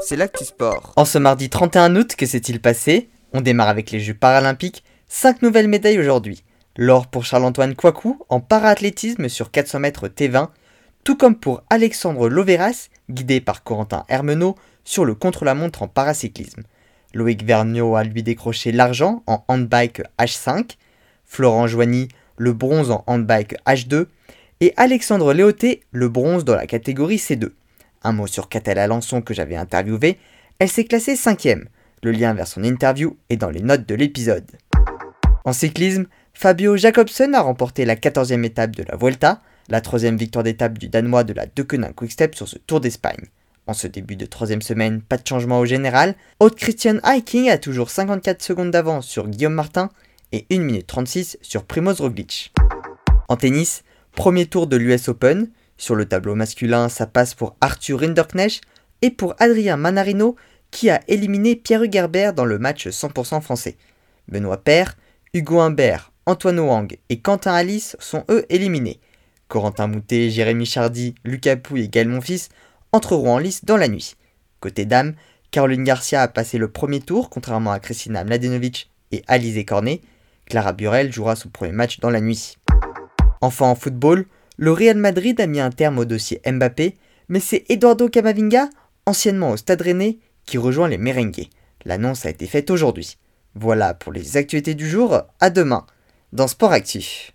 C'est 0.00 0.14
l'actu 0.14 0.44
sport. 0.44 0.92
En 0.94 1.04
ce 1.04 1.18
mardi 1.18 1.50
31 1.50 1.96
août, 1.96 2.14
que 2.16 2.26
s'est-il 2.26 2.60
passé? 2.60 3.10
On 3.32 3.40
démarre 3.40 3.68
avec 3.68 3.90
les 3.90 3.98
Jeux 3.98 4.14
paralympiques. 4.14 4.84
5 5.08 5.42
nouvelles 5.42 5.66
médailles 5.66 5.98
aujourd'hui. 5.98 6.44
L'or 6.76 7.08
pour 7.08 7.24
Charles-Antoine 7.24 7.74
Kouakou 7.74 8.24
en 8.28 8.38
paraathlétisme 8.38 9.28
sur 9.28 9.50
400 9.50 9.80
mètres 9.80 10.06
T20, 10.06 10.50
tout 11.02 11.16
comme 11.16 11.34
pour 11.34 11.64
Alexandre 11.70 12.28
Loveras, 12.28 12.88
guidé 13.10 13.40
par 13.40 13.64
Corentin 13.64 14.04
Hermenot, 14.08 14.54
sur 14.84 15.04
le 15.04 15.16
contre-la-montre 15.16 15.82
en 15.82 15.88
paracyclisme. 15.88 16.62
Loïc 17.12 17.44
Vergniaud 17.44 17.96
a 17.96 18.04
lui 18.04 18.22
décroché 18.22 18.70
l'argent 18.70 19.24
en 19.26 19.44
handbike 19.48 20.02
H5, 20.20 20.76
Florent 21.26 21.66
Joigny 21.66 22.06
le 22.36 22.52
bronze 22.52 22.92
en 22.92 23.02
handbike 23.08 23.56
H2 23.66 24.06
et 24.60 24.72
Alexandre 24.76 25.32
Léoté 25.32 25.82
le 25.90 26.08
bronze 26.08 26.44
dans 26.44 26.54
la 26.54 26.68
catégorie 26.68 27.16
C2. 27.16 27.50
Un 28.02 28.12
mot 28.12 28.26
sur 28.26 28.48
Catel 28.48 28.78
Alençon 28.78 29.20
que 29.20 29.34
j'avais 29.34 29.56
interviewé, 29.56 30.18
elle 30.58 30.70
s'est 30.70 30.84
classée 30.84 31.16
cinquième. 31.16 31.68
Le 32.02 32.12
lien 32.12 32.32
vers 32.32 32.46
son 32.46 32.64
interview 32.64 33.16
est 33.28 33.36
dans 33.36 33.50
les 33.50 33.60
notes 33.60 33.86
de 33.86 33.94
l'épisode. 33.94 34.50
En 35.44 35.52
cyclisme, 35.52 36.06
Fabio 36.32 36.76
Jacobsen 36.76 37.34
a 37.34 37.42
remporté 37.42 37.84
la 37.84 37.96
14e 37.96 38.44
étape 38.44 38.74
de 38.74 38.84
la 38.88 38.96
Vuelta, 38.96 39.42
la 39.68 39.82
troisième 39.82 40.16
victoire 40.16 40.42
d'étape 40.42 40.78
du 40.78 40.88
Danois 40.88 41.24
de 41.24 41.34
la 41.34 41.44
Deceuninck 41.44 41.94
Quickstep 41.94 42.34
sur 42.34 42.48
ce 42.48 42.56
Tour 42.58 42.80
d'Espagne. 42.80 43.26
En 43.66 43.74
ce 43.74 43.86
début 43.86 44.16
de 44.16 44.26
troisième 44.26 44.62
semaine, 44.62 45.02
pas 45.02 45.18
de 45.18 45.26
changement 45.26 45.60
au 45.60 45.66
général. 45.66 46.14
Haute 46.40 46.56
Christian 46.56 46.98
Hiking 47.04 47.50
a 47.50 47.58
toujours 47.58 47.90
54 47.90 48.42
secondes 48.42 48.70
d'avance 48.70 49.06
sur 49.06 49.28
Guillaume 49.28 49.52
Martin 49.52 49.90
et 50.32 50.46
1 50.50 50.60
minute 50.60 50.86
36 50.86 51.38
sur 51.42 51.64
Primoz 51.64 52.00
Roglic. 52.00 52.52
En 53.28 53.36
tennis, 53.36 53.84
premier 54.12 54.46
tour 54.46 54.66
de 54.66 54.76
l'US 54.76 55.08
Open. 55.08 55.50
Sur 55.80 55.94
le 55.94 56.04
tableau 56.04 56.34
masculin, 56.34 56.90
ça 56.90 57.06
passe 57.06 57.32
pour 57.32 57.56
Arthur 57.62 58.00
Rinderknecht 58.00 58.60
et 59.00 59.10
pour 59.10 59.34
Adrien 59.38 59.78
Manarino 59.78 60.36
qui 60.70 60.90
a 60.90 61.00
éliminé 61.08 61.56
Pierre 61.56 61.82
Hugerbert 61.82 62.34
dans 62.34 62.44
le 62.44 62.58
match 62.58 62.88
100% 62.88 63.40
français. 63.40 63.78
Benoît 64.28 64.62
Paire, 64.62 64.98
Hugo 65.32 65.58
Humbert, 65.58 66.12
Antoine 66.26 66.60
Wang 66.60 66.98
et 67.08 67.20
Quentin 67.20 67.54
Alice 67.54 67.96
sont 67.98 68.24
eux 68.28 68.44
éliminés. 68.50 69.00
Corentin 69.48 69.86
Moutet, 69.86 70.28
Jérémy 70.28 70.66
Chardy, 70.66 71.14
Lucas 71.24 71.56
Pouille 71.56 71.84
et 71.84 71.88
Gaël 71.88 72.08
Monfils 72.08 72.50
entreront 72.92 73.36
en 73.36 73.38
lice 73.38 73.64
dans 73.64 73.78
la 73.78 73.88
nuit. 73.88 74.16
Côté 74.60 74.84
dames, 74.84 75.14
Caroline 75.50 75.84
Garcia 75.84 76.20
a 76.20 76.28
passé 76.28 76.58
le 76.58 76.70
premier 76.70 77.00
tour 77.00 77.30
contrairement 77.30 77.72
à 77.72 77.80
Christina 77.80 78.22
Mladenovic 78.22 78.90
et 79.12 79.22
Alizé 79.28 79.64
Cornet. 79.64 80.02
Clara 80.44 80.74
Burel 80.74 81.10
jouera 81.10 81.36
son 81.36 81.48
premier 81.48 81.72
match 81.72 82.00
dans 82.00 82.10
la 82.10 82.20
nuit. 82.20 82.58
Enfin 83.40 83.64
en 83.64 83.74
football, 83.74 84.26
le 84.60 84.72
Real 84.72 84.98
Madrid 84.98 85.40
a 85.40 85.46
mis 85.46 85.58
un 85.58 85.70
terme 85.70 85.98
au 85.98 86.04
dossier 86.04 86.42
Mbappé, 86.46 86.94
mais 87.30 87.40
c'est 87.40 87.64
Eduardo 87.70 88.10
Camavinga, 88.10 88.68
anciennement 89.06 89.52
au 89.52 89.56
Stade 89.56 89.80
Rennais, 89.80 90.18
qui 90.44 90.58
rejoint 90.58 90.86
les 90.86 90.98
Merengues. 90.98 91.48
L'annonce 91.86 92.26
a 92.26 92.30
été 92.30 92.46
faite 92.46 92.70
aujourd'hui. 92.70 93.16
Voilà 93.54 93.94
pour 93.94 94.12
les 94.12 94.36
actualités 94.36 94.74
du 94.74 94.86
jour, 94.86 95.22
à 95.40 95.48
demain 95.48 95.86
dans 96.34 96.46
Sport 96.46 96.72
Actif. 96.72 97.28